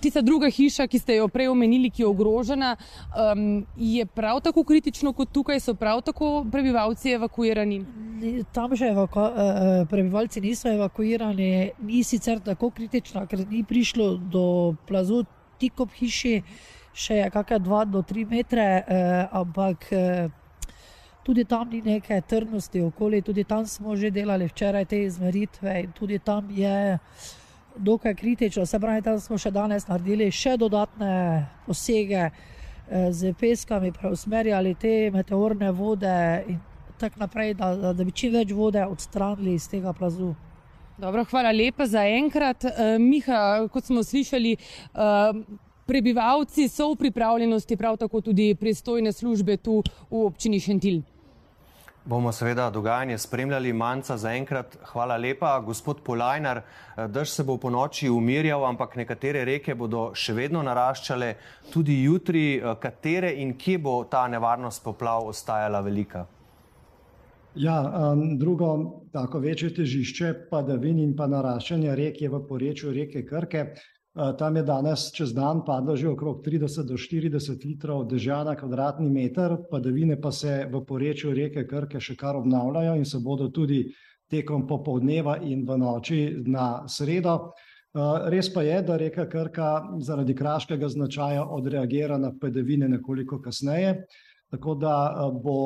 Tista 0.01 0.23
druga 0.23 0.49
hiša, 0.49 0.87
ki 0.89 0.99
ste 0.99 1.15
jo 1.19 1.29
prej 1.29 1.51
omenili, 1.53 1.91
ki 1.91 2.03
je 2.03 2.07
ogrožena, 2.09 2.77
je 3.77 4.07
prav 4.07 4.41
tako 4.41 4.65
kritično 4.65 5.13
kot 5.13 5.29
tukaj, 5.33 5.61
so 5.61 5.75
prav 5.75 6.01
tako 6.01 6.47
prebivalci 6.53 7.13
evakuirani? 7.13 7.85
Tam 8.57 8.73
že 8.73 8.89
prebivalci 9.91 10.41
niso 10.41 10.73
evakuirani, 10.73 11.71
ni 11.83 12.01
sicer 12.05 12.41
tako 12.41 12.71
kritična, 12.71 13.27
ker 13.27 13.45
ni 13.51 13.65
prišlo 13.69 14.17
do 14.17 14.75
plazu 14.89 15.25
tik 15.61 15.81
ob 15.81 15.93
hiši, 15.93 16.41
še 16.97 17.29
kakšne 17.35 17.61
dva 17.61 17.85
do 17.85 18.01
tri 18.03 18.25
metre, 18.25 18.81
ampak 19.29 19.93
tudi 21.27 21.45
tam 21.45 21.69
ni 21.71 21.81
neke 21.83 22.21
trdnosti 22.21 22.81
okoli, 22.87 23.23
tudi 23.23 23.45
tam 23.45 23.67
smo 23.67 23.97
že 23.97 24.11
delali 24.11 24.47
včeraj 24.47 24.85
te 24.85 25.03
izmeritve 25.03 25.81
in 25.83 25.93
tudi 25.93 26.19
tam 26.19 26.51
je 26.51 26.99
dokaj 27.77 28.15
kritično, 28.15 28.67
se 28.67 28.79
pravi, 28.79 29.03
tam 29.03 29.19
smo 29.21 29.39
še 29.39 29.51
danes 29.51 29.89
naredili 29.89 30.31
še 30.31 30.55
dodatne 30.57 31.11
posege 31.67 32.31
s 32.89 33.33
peskami, 33.41 33.91
preusmerjali 33.93 34.75
te 34.79 35.11
meteorne 35.11 35.73
vode 35.75 36.15
in 36.47 36.61
tako 37.01 37.25
naprej, 37.25 37.57
da, 37.59 37.75
da 37.93 38.05
bi 38.05 38.15
čim 38.15 38.33
več 38.33 38.55
vode 38.55 38.87
odstranili 38.87 39.57
iz 39.59 39.67
tega 39.69 39.93
plazu. 39.93 40.31
Dobro, 40.97 41.27
hvala 41.29 41.51
lepa 41.53 41.85
za 41.91 42.07
enkrat. 42.09 42.65
Miha, 43.03 43.67
kot 43.75 43.91
smo 43.91 44.07
slišali, 44.07 44.55
prebivalci 45.91 46.71
so 46.73 46.93
v 46.95 47.03
pripravljenosti, 47.03 47.77
prav 47.77 47.99
tako 48.01 48.23
tudi 48.31 48.55
pristojne 48.55 49.13
službe 49.13 49.59
tu 49.59 49.83
v 49.83 50.25
občini 50.31 50.63
Šentilj. 50.63 51.03
Bomo 52.07 52.31
seveda 52.33 52.71
dogajanje 52.71 53.19
spremljali, 53.19 53.73
manjca 53.73 54.17
za 54.17 54.31
enkrat. 54.33 54.77
Hvala 54.93 55.17
lepa, 55.17 55.61
gospod 55.61 56.01
Polajnar. 56.05 56.61
Dež 57.09 57.31
se 57.31 57.45
bo 57.45 57.57
po 57.59 57.71
noči 57.71 58.09
umirjal, 58.11 58.63
ampak 58.67 58.95
nekatere 58.97 59.43
reke 59.45 59.75
bodo 59.75 60.13
še 60.15 60.37
vedno 60.39 60.63
naraščale 60.63 61.33
tudi 61.73 61.97
jutri. 62.05 62.63
Katere 62.79 63.33
in 63.43 63.57
kje 63.59 63.79
bo 63.83 63.97
ta 64.11 64.23
nevarnost 64.31 64.85
poplav 64.85 65.27
ostajala 65.33 65.81
velika? 65.83 66.23
Ja, 67.59 67.83
drugo 68.39 68.71
tako 69.13 69.43
večje 69.43 69.73
težišče 69.75 70.33
padavin 70.51 71.03
in 71.03 71.17
pa 71.19 71.27
naraščanja 71.27 71.99
rek 71.99 72.23
je 72.23 72.31
v 72.31 72.43
porečju 72.47 72.95
reke 72.95 73.27
Krke. 73.27 73.67
Tam 74.17 74.57
je 74.57 74.63
danes 74.63 75.11
čez 75.13 75.35
dan 75.37 75.61
padlo 75.65 75.93
že 75.97 76.09
okrog 76.09 76.41
30 76.41 76.89
do 76.89 76.97
40 76.97 77.65
litrov 77.65 78.07
dežja 78.09 78.45
na 78.49 78.55
kvadratni 78.57 79.11
meter, 79.13 79.57
padavine 79.71 80.17
pa 80.17 80.33
se 80.33 80.65
v 80.73 80.81
porečju 80.89 81.35
reke 81.37 81.67
Krke 81.69 82.01
še 82.01 82.17
kar 82.17 82.37
obnavljajo 82.37 82.95
in 82.97 83.05
se 83.05 83.21
bodo 83.21 83.51
tudi 83.53 83.93
tekom 84.31 84.65
popoldneva 84.67 85.37
in 85.45 85.67
v 85.69 85.77
noči 85.77 86.33
na 86.49 86.89
sredo. 86.89 87.53
Res 88.33 88.49
pa 88.55 88.65
je, 88.65 88.81
da 88.83 88.97
reka 88.97 89.29
Krka 89.29 90.01
zaradi 90.01 90.35
kraškega 90.35 90.89
značaja 90.89 91.45
odreagira 91.45 92.17
na 92.17 92.33
padavine 92.33 92.89
nekoliko 92.89 93.39
kasneje, 93.45 94.07
tako 94.49 94.81
da 94.81 95.29
bo 95.45 95.61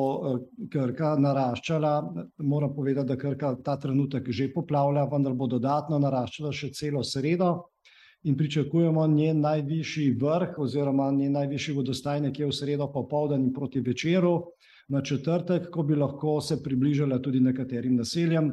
Krka 0.67 1.15
naraščala, 1.15 2.13
moram 2.43 2.75
povedati, 2.75 3.07
da 3.07 3.15
Krka 3.15 3.55
ta 3.63 3.79
trenutek 3.79 4.27
že 4.27 4.51
poplavlja, 4.51 5.07
vendar 5.07 5.39
bo 5.39 5.47
dodatno 5.47 6.03
naraščala 6.03 6.51
še 6.51 6.75
celo 6.75 7.03
sredo 7.03 7.70
in 8.23 8.37
pričakujemo 8.37 9.07
njen 9.07 9.39
najvišji 9.41 10.17
vrh 10.21 10.57
oziroma 10.57 11.11
njen 11.11 11.31
najvišji 11.31 11.75
vodostaj 11.75 12.21
nekje 12.21 12.45
v 12.45 12.51
sredo 12.53 12.91
popoldan 12.91 13.41
in 13.41 13.53
proti 13.53 13.79
večeru 13.79 14.43
na 14.89 15.01
četrtek, 15.01 15.69
ko 15.71 15.83
bi 15.83 15.95
lahko 15.95 16.41
se 16.41 16.63
približala 16.63 17.19
tudi 17.19 17.39
nekaterim 17.39 17.95
naseljem. 17.95 18.51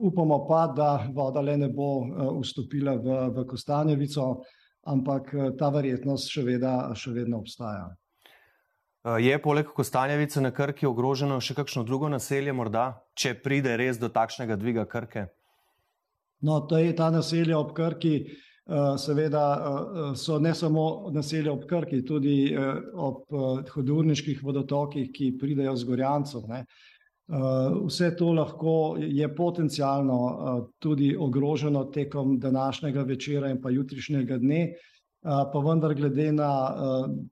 Upamo 0.00 0.46
pa, 0.48 0.66
da 0.76 1.06
voda 1.14 1.40
le 1.40 1.56
ne 1.56 1.68
bo 1.68 1.88
vstopila 2.40 2.94
v, 2.96 3.18
v 3.36 3.46
Kostanjevico, 3.46 4.42
ampak 4.88 5.34
ta 5.58 5.68
verjetnost 5.68 6.32
še 6.32 6.44
še 6.94 7.10
vedno 7.12 7.38
obstaja. 7.38 7.90
Je 9.18 9.38
poleg 9.42 9.66
Kostanjevice 9.66 10.40
na 10.40 10.50
Krki 10.50 10.86
ogroženo 10.86 11.40
še 11.40 11.54
kakšno 11.54 11.82
drugo 11.84 12.08
naselje 12.08 12.52
morda, 12.52 13.02
če 13.14 13.34
pride 13.34 13.76
res 13.76 13.98
do 13.98 14.08
takšnega 14.08 14.56
dviga 14.56 14.86
Krke? 14.86 15.26
No, 16.42 16.60
to 16.66 16.78
je 16.78 16.94
ta 16.96 17.10
naselja 17.10 17.58
ob 17.58 17.72
Krki, 17.76 18.16
seveda 18.98 19.44
so 20.16 20.38
ne 20.38 20.54
samo 20.54 21.10
naselja 21.14 21.52
ob 21.52 21.66
Krki, 21.70 22.02
tudi 22.06 22.54
ob 22.94 23.26
hudourniških 23.74 24.42
vodotokih, 24.42 25.10
ki 25.14 25.36
pridejo 25.38 25.76
z 25.76 25.88
Gorjancev, 25.88 26.48
ne. 26.50 26.64
Vse 27.86 28.10
to 28.18 28.32
lahko 28.34 28.96
je 28.98 29.28
potencialno 29.34 30.18
tudi 30.82 31.14
ogroženo 31.16 31.84
tekom 31.84 32.38
današnjega 32.40 33.02
večera 33.02 33.50
in 33.50 33.60
pa 33.62 33.70
jutrišnjega 33.70 34.38
dne, 34.38 34.66
pa 35.22 35.58
vendar 35.64 35.94
glede 35.94 36.32
na 36.34 36.50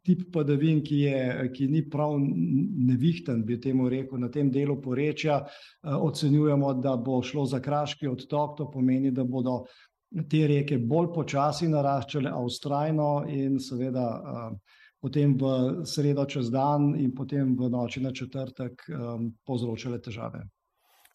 tip 0.07 0.29
padavin, 0.33 0.83
ki 0.87 0.99
je, 1.03 1.51
ki 1.55 1.67
ni 1.69 1.83
prav 1.91 2.15
nevihten, 2.21 3.43
bi 3.45 3.59
temu 3.61 3.89
rekel, 3.91 4.19
na 4.23 4.31
tem 4.31 4.51
delu 4.51 4.79
porečja, 4.81 5.41
ocenjujemo, 5.83 6.75
da 6.79 6.97
bo 6.97 7.19
šlo 7.23 7.47
za 7.51 7.61
kraški 7.61 8.09
odtok, 8.09 8.57
to 8.59 8.71
pomeni, 8.71 9.11
da 9.11 9.25
bodo 9.25 9.65
te 10.31 10.47
reke 10.47 10.79
bolj 10.79 11.11
počasi 11.15 11.69
naraščale, 11.71 12.31
a 12.31 12.39
vztrajno 12.47 13.11
in 13.31 13.59
seveda 13.63 14.07
potem 15.01 15.35
v 15.39 15.83
sredo 15.89 16.27
čez 16.29 16.51
dan 16.53 16.93
in 16.95 17.15
potem 17.17 17.57
v 17.57 17.71
noči 17.73 18.03
na 18.05 18.13
četrtek 18.13 18.85
povzročale 19.47 19.99
težave. 19.99 20.45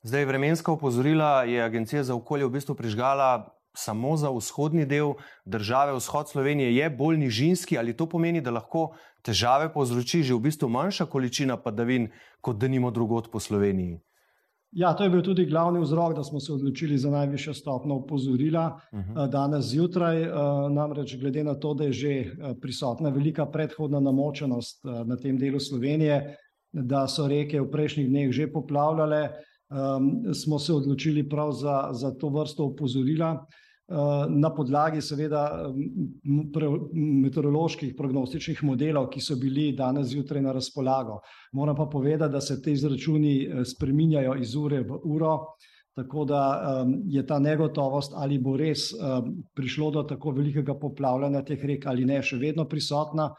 Zdaj, 0.06 0.26
vremenska 0.26 0.72
opozorila 0.72 1.44
je 1.44 1.64
Agencija 1.64 2.04
za 2.04 2.16
okolje 2.16 2.46
v 2.46 2.52
bistvu 2.58 2.76
prižgala 2.76 3.56
samo 3.76 4.18
za 4.18 4.32
vzhodni 4.32 4.86
del 4.86 5.14
države, 5.46 5.94
vzhod 5.94 6.30
Slovenije, 6.30 6.76
je 6.76 6.90
bolj 6.90 7.18
nižinski 7.18 7.78
ali 7.78 7.98
to 7.98 8.10
pomeni, 8.10 8.42
da 8.42 8.52
lahko 8.52 8.94
težave 9.22 9.72
povzroči 9.74 10.24
že 10.24 10.34
v 10.34 10.40
bistvu 10.50 10.70
manjša 10.70 11.06
količina 11.06 11.58
padavin, 11.58 12.10
kot 12.42 12.58
da 12.58 12.68
nimo 12.68 12.92
drugot 12.92 13.32
po 13.32 13.40
Sloveniji? 13.40 14.00
Ja, 14.76 14.92
to 14.94 15.04
je 15.04 15.10
bil 15.10 15.22
tudi 15.24 15.46
glavni 15.48 15.80
vzrok, 15.80 16.18
da 16.18 16.24
smo 16.24 16.40
se 16.40 16.52
odločili 16.54 16.98
za 16.98 17.10
najvišjo 17.10 17.54
stopno 17.54 17.96
upozorila 17.96 18.80
uh 18.92 19.00
mhm. 19.00 19.14
-huh. 19.14 19.30
danes 19.30 19.66
zjutraj. 19.66 20.26
Namreč, 20.70 21.16
glede 21.20 21.44
na 21.44 21.56
to, 21.56 21.74
da 21.74 21.84
je 21.84 21.94
že 21.94 22.32
prisotna 22.62 23.10
velika 23.10 23.46
predhodna 23.46 24.00
namočenost 24.00 24.84
na 25.06 25.18
tem 25.18 25.38
delu 25.38 25.60
Slovenije, 25.60 26.38
da 26.74 27.08
so 27.08 27.28
reke 27.28 27.62
v 27.62 27.72
prejšnjih 27.72 28.10
dneh 28.10 28.32
že 28.32 28.52
poplavljale, 28.52 29.30
smo 30.44 30.60
se 30.60 30.74
odločili 30.74 31.30
prav 31.30 31.52
za, 31.52 31.90
za 31.92 32.12
to 32.12 32.30
vrsto 32.30 32.66
upozorila. 32.66 33.46
Na 33.86 34.50
podlagi, 34.50 34.98
seveda, 35.06 35.70
meteoroloških 36.26 37.92
prognostičnih 37.98 38.64
modelov, 38.66 39.12
ki 39.14 39.22
so 39.22 39.38
bili 39.38 39.68
danes 39.78 40.08
zjutraj 40.10 40.42
na 40.42 40.56
razpolago. 40.58 41.20
Moram 41.54 41.78
pa 41.78 41.86
povedati, 41.86 42.34
da 42.34 42.42
se 42.42 42.58
te 42.62 42.74
izračuni 42.74 43.36
spreminjajo 43.76 44.34
iz 44.42 44.56
ure 44.56 44.82
v 44.82 44.98
uro, 45.04 45.36
tako 45.94 46.26
da 46.26 46.42
je 47.06 47.26
ta 47.28 47.40
negotovost, 47.40 48.18
ali 48.18 48.42
bo 48.42 48.58
res 48.58 48.90
prišlo 49.54 49.92
do 49.92 50.04
tako 50.04 50.34
velikega 50.34 50.74
poplavljanja 50.82 51.46
teh 51.46 51.62
rek 51.62 51.86
ali 51.86 52.10
ne, 52.10 52.24
še 52.26 52.42
vedno 52.42 52.66
prisotna. 52.66 53.30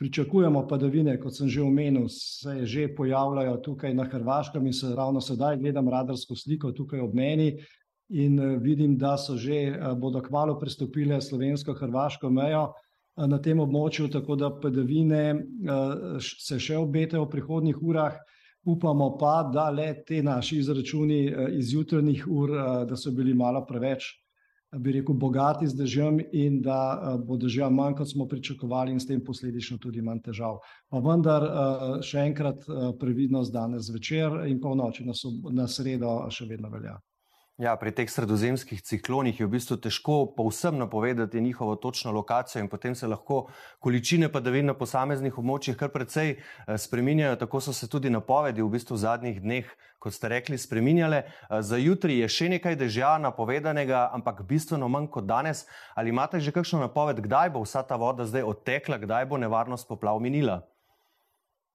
Pričakujemo 0.00 0.64
padavine, 0.66 1.20
kot 1.20 1.36
sem 1.36 1.48
že 1.48 1.60
omenil, 1.62 2.08
se 2.08 2.64
že 2.64 2.88
pojavljajo 2.96 3.60
tukaj 3.62 3.94
na 3.94 4.08
Hrvaškem 4.08 4.66
in 4.66 4.72
se 4.72 4.96
ravno 4.96 5.20
sedaj 5.20 5.60
gledam 5.60 5.88
radarsko 5.92 6.34
sliko 6.34 6.72
tukaj 6.72 7.04
ob 7.04 7.14
meni 7.14 7.52
in 8.08 8.38
eh, 8.38 8.56
vidim, 8.58 8.98
da 8.98 9.16
so 9.18 9.36
že, 9.36 9.54
eh, 9.54 9.94
bodo 9.96 10.20
kmalo 10.22 10.58
prestopile 10.58 11.20
slovensko-hrvaško 11.20 12.30
mejo 12.30 12.72
eh, 13.16 13.26
na 13.26 13.38
tem 13.38 13.60
območju, 13.60 14.10
tako 14.12 14.36
da 14.36 14.50
padavine 14.50 15.44
se 16.20 16.58
še 16.58 16.76
obetajo 16.78 17.24
v 17.24 17.30
prihodnjih 17.30 17.82
urah. 17.82 18.16
Upamo 18.64 19.10
pa, 19.20 19.42
da 19.52 19.68
le 19.70 19.90
te 20.08 20.22
naši 20.24 20.56
izračuni 20.62 21.18
iz 21.52 21.74
jutranjih 21.74 22.22
ur, 22.32 22.54
da 22.88 22.96
so 22.96 23.12
bili 23.12 23.34
malo 23.36 23.60
preveč, 23.68 24.06
bi 24.80 24.94
rekel, 24.96 25.18
bogati 25.20 25.68
z 25.68 25.76
dežjem 25.76 26.22
in 26.32 26.62
da 26.64 27.12
bo 27.20 27.36
dežja 27.36 27.68
manj, 27.68 27.98
kot 28.00 28.08
smo 28.08 28.24
pričakovali 28.24 28.96
in 28.96 29.00
s 29.00 29.06
tem 29.06 29.20
posledično 29.20 29.76
tudi 29.78 30.00
manj 30.00 30.24
težav. 30.30 30.62
Pa 30.88 31.04
vendar 31.04 31.44
še 32.00 32.24
enkrat 32.24 32.64
previdnost 32.96 33.52
danes 33.52 33.92
zvečer 33.92 34.46
in 34.48 34.64
pa 34.64 34.72
v 34.72 34.80
noči 34.80 35.04
na 35.52 35.68
sredo 35.68 36.22
še 36.32 36.48
vedno 36.48 36.72
velja. 36.72 36.96
Ja, 37.54 37.76
pri 37.78 37.92
teh 37.94 38.10
sredozemskih 38.10 38.80
ciklonih 38.82 39.38
je 39.38 39.46
v 39.46 39.52
bistvu 39.52 39.76
težko 39.78 40.14
povsem 40.34 40.74
napovedati 40.74 41.40
njihovo 41.40 41.76
točno 41.76 42.10
lokacijo 42.12 42.60
in 42.60 42.68
potem 42.68 42.94
se 42.94 43.06
lahko 43.06 43.46
količine 43.78 44.26
padavin 44.28 44.66
na 44.66 44.74
posameznih 44.74 45.38
območjih 45.38 45.76
kar 45.78 45.92
precej 45.94 46.32
eh, 46.34 46.78
spreminjajo. 46.78 47.36
Tako 47.36 47.60
so 47.60 47.72
se 47.72 47.86
tudi 47.88 48.10
napovedi 48.10 48.62
v 48.62 48.72
bistvu 48.74 48.96
v 48.96 49.02
zadnjih 49.04 49.38
dneh, 49.42 49.70
kot 50.02 50.16
ste 50.16 50.28
rekli, 50.28 50.58
spreminjale. 50.58 51.20
Eh, 51.22 51.62
za 51.62 51.78
jutri 51.78 52.18
je 52.18 52.28
še 52.28 52.48
nekaj 52.56 52.74
dežja 52.74 53.12
napovedanega, 53.22 54.08
ampak 54.18 54.42
bistveno 54.42 54.88
manj 54.90 55.06
kot 55.14 55.30
danes. 55.30 55.62
Ali 55.94 56.10
imate 56.10 56.40
že 56.40 56.50
kakšno 56.50 56.80
napoved, 56.82 57.22
kdaj 57.22 57.54
bo 57.54 57.62
vsa 57.62 57.86
ta 57.86 57.94
voda 57.94 58.26
zdaj 58.26 58.42
odtekla, 58.50 58.98
kdaj 58.98 59.30
bo 59.30 59.38
nevarnost 59.38 59.86
poplav 59.86 60.18
minila? 60.18 60.64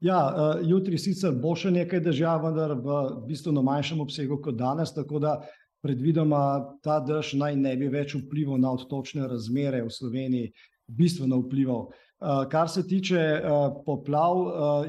Ja, 0.03 0.19
eh, 0.27 0.67
jutri 0.67 0.99
sicer 0.99 1.31
bo 1.31 1.55
še 1.55 1.71
nekaj 1.71 2.03
dežja, 2.03 2.35
vendar 2.43 2.75
v 2.75 2.99
bistveno 3.31 3.63
manjšem 3.63 4.03
obsegu 4.03 4.41
kot 4.43 4.59
danes, 4.59 4.91
tako 4.91 5.23
da 5.23 5.39
predvidoma 5.81 6.75
ta 6.83 6.99
dež 6.99 7.33
naj 7.39 7.55
ne 7.55 7.75
bi 7.79 7.87
več 7.91 8.15
vplival 8.17 8.59
na 8.59 8.73
odtočne 8.75 9.27
razmere 9.27 9.81
v 9.85 9.93
Sloveniji, 9.93 10.51
bistveno 10.89 11.39
vplival. 11.43 11.87
Eh, 12.19 12.45
kar 12.51 12.69
se 12.69 12.83
tiče 12.87 13.19
eh, 13.19 13.41
poplav, 13.85 14.35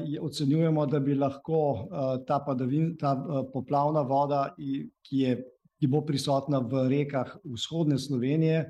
eh, 0.03 0.19
ocenjujemo, 0.19 0.85
da 0.85 0.99
bi 0.99 1.15
lahko 1.15 1.87
ta, 2.27 2.41
padavin, 2.45 2.95
ta 2.99 3.15
poplavna 3.53 4.01
voda, 4.01 4.49
ki, 4.57 5.17
je, 5.17 5.35
ki 5.79 5.87
bo 5.87 6.03
prisotna 6.05 6.59
v 6.59 6.87
rekah 6.91 7.37
vzhodne 7.45 7.99
Slovenije, 7.99 8.65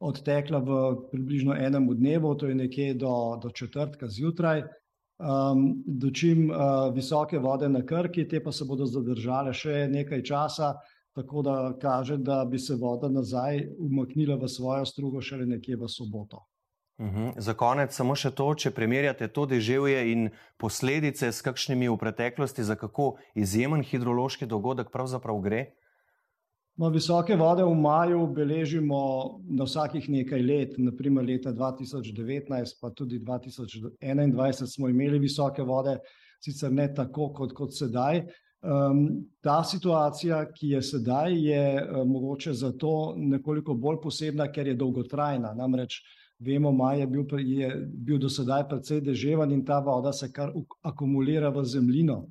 odtekla 0.00 0.60
v 0.62 0.80
približno 1.10 1.56
enem 1.58 1.88
dnevu, 1.90 2.34
to 2.38 2.46
je 2.46 2.54
nekje 2.54 2.94
do, 2.94 3.36
do 3.42 3.50
četrtka 3.50 4.08
zjutraj. 4.08 4.62
Um, 5.18 5.82
dočim 5.82 6.44
uh, 6.46 6.94
visoke 6.94 7.40
vode 7.42 7.66
na 7.68 7.80
Krki, 7.82 8.28
te 8.30 8.38
pa 8.38 8.52
se 8.54 8.62
bodo 8.64 8.86
zadržale 8.86 9.50
še 9.50 9.88
nekaj 9.90 10.22
časa, 10.22 10.68
uh, 10.76 10.97
tako 11.18 11.42
da 11.42 11.56
kaže, 11.82 12.16
da 12.16 12.44
bi 12.44 12.58
se 12.58 12.76
voda 12.78 13.08
nazaj 13.10 13.64
umaknila 13.78 14.36
v 14.38 14.48
svojo 14.48 14.86
strugo 14.86 15.20
šele 15.20 15.46
nekje 15.46 15.76
v 15.76 15.88
soboto. 15.90 16.44
Uhum. 16.98 17.32
Za 17.36 17.54
konec 17.54 17.94
samo 17.94 18.14
še 18.18 18.30
to, 18.34 18.46
če 18.58 18.72
primerjate 18.74 19.28
to 19.30 19.46
deževje 19.46 20.00
in 20.12 20.30
posledice 20.58 21.30
s 21.30 21.42
kakšnimi 21.46 21.90
v 21.90 21.98
preteklosti, 21.98 22.66
za 22.66 22.74
kako 22.78 23.12
izjemen 23.38 23.84
hidrološki 23.86 24.46
dogodek 24.50 24.90
pravzaprav 24.94 25.38
gre? 25.42 25.60
No, 26.78 26.90
visoke 26.94 27.34
vode 27.38 27.64
v 27.66 27.74
maju 27.74 28.26
beležimo 28.34 28.98
na 29.50 29.66
vsakih 29.66 30.04
nekaj 30.10 30.42
let, 30.42 30.74
naprimer 30.78 31.26
leta 31.26 31.50
2019, 31.54 32.78
pa 32.82 32.90
tudi 32.94 33.18
2021 33.18 34.66
smo 34.66 34.90
imeli 34.90 35.18
visoke 35.22 35.62
vode, 35.66 35.96
sicer 36.42 36.70
ne 36.70 36.86
tako 36.94 37.32
kot, 37.34 37.54
kot 37.54 37.74
sedaj, 37.74 38.22
Um, 38.60 39.04
ta 39.40 39.60
situacija, 39.64 40.40
ki 40.50 40.72
je 40.74 40.82
sedaj, 40.82 41.34
je 41.46 41.82
uh, 41.82 42.06
mogoče 42.06 42.52
zato 42.52 43.14
nekoliko 43.16 43.74
bolj 43.74 44.00
posebna, 44.02 44.48
ker 44.50 44.66
je 44.66 44.74
dolgotrajna. 44.74 45.52
Namreč, 45.54 46.00
vemo, 46.38 46.72
maj 46.72 47.00
je 47.00 47.06
bil, 47.06 47.24
je 47.38 47.68
bil 47.86 48.18
do 48.18 48.28
sedaj 48.28 48.66
precej 48.68 49.00
deževan 49.00 49.52
in 49.54 49.64
ta 49.64 49.78
voda 49.78 50.12
se 50.12 50.32
kar 50.32 50.50
akumulira 50.82 51.52
v 51.54 51.64
zemljino. 51.64 52.24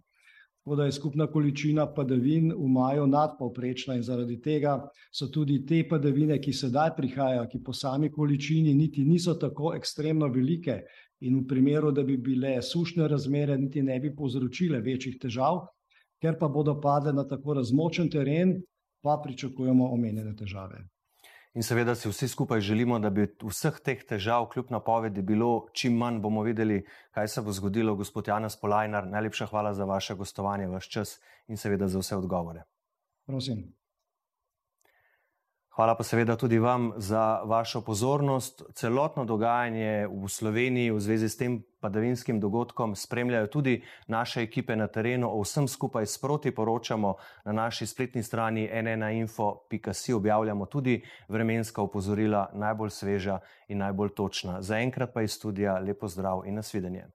Tako 0.68 0.76
da 0.76 0.86
je 0.86 0.92
skupna 0.92 1.30
količina 1.32 1.86
padavin 1.96 2.52
v 2.52 2.68
maju 2.68 3.08
nadpovprečna 3.08 3.96
in 3.96 4.04
zaradi 4.04 4.36
tega 4.42 4.82
so 5.12 5.30
tudi 5.32 5.62
te 5.66 5.80
padavine, 5.88 6.42
ki 6.44 6.52
sedaj 6.54 6.92
prihajajo, 6.98 7.46
ki 7.48 7.62
po 7.64 7.74
sami 7.74 8.12
količini 8.12 8.74
niti 8.74 9.06
niso 9.06 9.34
tako 9.40 9.72
ekstremno 9.76 10.28
velike 10.28 10.82
in 11.22 11.40
v 11.40 11.46
primeru, 11.48 11.92
da 11.92 12.04
bi 12.04 12.18
bile 12.18 12.62
sušne 12.62 13.08
razmere, 13.08 13.58
niti 13.58 13.82
ne 13.82 14.00
bi 14.00 14.12
povzročile 14.16 14.82
večjih 14.84 15.16
težav, 15.22 15.64
ker 16.22 16.38
pa 16.40 16.48
bodo 16.48 16.80
padle 16.82 17.14
na 17.14 17.28
tako 17.28 17.54
razmočen 17.54 18.10
teren, 18.12 18.62
pa 19.02 19.20
pričakujemo 19.24 19.92
omenjene 19.94 20.36
težave. 20.36 20.86
In 21.58 21.64
seveda 21.64 21.96
si 21.96 22.10
vsi 22.10 22.28
skupaj 22.28 22.62
želimo, 22.62 23.00
da 23.00 23.10
bi 23.10 23.24
vseh 23.42 23.80
teh 23.82 24.04
težav, 24.06 24.46
kljub 24.54 24.70
napovedi, 24.70 25.24
bilo 25.26 25.68
čim 25.74 25.96
manj. 25.98 26.20
Bomo 26.22 26.44
videli, 26.46 26.84
kaj 27.18 27.28
se 27.34 27.42
bo 27.42 27.52
zgodilo. 27.52 27.96
Gospod 27.96 28.28
Janes 28.28 28.60
Polajnar, 28.62 29.08
najlepša 29.10 29.48
hvala 29.50 29.74
za 29.74 29.86
vaše 29.86 30.16
gostovanje, 30.16 30.68
vaš 30.68 30.90
čas 30.90 31.16
in 31.48 31.58
seveda 31.58 31.88
za 31.88 32.04
vse 32.04 32.16
odgovore. 32.16 32.68
Prosim. 33.26 33.64
Hvala 35.78 35.94
pa 35.96 36.04
seveda 36.04 36.36
tudi 36.36 36.58
vam 36.60 36.92
za 36.98 37.42
vašo 37.46 37.82
pozornost. 37.82 38.64
Celotno 38.74 39.26
dogajanje 39.26 40.08
v 40.08 40.30
Sloveniji 40.30 40.92
v 40.92 41.00
zvezi 41.00 41.30
s 41.30 41.38
tem 41.38 41.60
padavinskim 41.80 42.40
dogodkom 42.40 42.96
spremljajo 42.96 43.48
tudi 43.48 43.84
naše 44.08 44.42
ekipe 44.42 44.76
na 44.76 44.88
terenu. 44.88 45.30
O 45.30 45.42
vsem 45.42 45.68
skupaj 45.68 46.06
sproti 46.06 46.52
poročamo 46.52 47.14
na 47.46 47.52
naši 47.52 47.86
spletni 47.86 48.24
strani 48.24 48.66
nnainfo.si. 48.74 50.14
Objavljamo 50.14 50.66
tudi 50.66 51.04
vremenska 51.30 51.82
opozorila, 51.82 52.50
najbolj 52.54 52.90
sveža 52.90 53.40
in 53.68 53.78
najbolj 53.78 54.10
točna. 54.10 54.62
Zaenkrat 54.62 55.14
pa 55.14 55.22
iz 55.22 55.32
studija 55.32 55.80
lepo 55.80 56.08
zdrav 56.08 56.42
in 56.46 56.56
nasvidenje. 56.56 57.06